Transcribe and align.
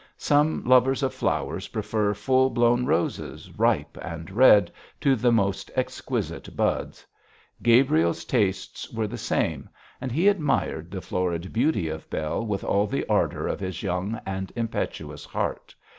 Some 0.17 0.63
lovers 0.65 1.03
of 1.03 1.13
flowers 1.13 1.67
prefer 1.67 2.15
full 2.15 2.49
blown 2.49 2.87
roses, 2.87 3.51
ripe 3.55 3.99
and 4.01 4.31
red, 4.31 4.71
to 5.01 5.15
the 5.15 5.31
most 5.31 5.69
exquisite 5.75 6.55
buds. 6.57 7.05
Gabriel's 7.61 8.25
tastes 8.25 8.91
were 8.91 9.05
the 9.05 9.15
same, 9.19 9.69
and 10.01 10.11
he 10.11 10.27
admired 10.27 10.89
the 10.89 11.01
florid 11.01 11.53
beauty 11.53 11.87
of 11.87 12.09
Bell 12.09 12.43
with 12.43 12.63
all 12.63 12.87
the 12.87 13.05
ardour 13.07 13.45
of 13.45 13.59
his 13.59 13.83
young 13.83 14.19
and 14.25 14.51
impetuous 14.55 15.23
heart. 15.23 15.75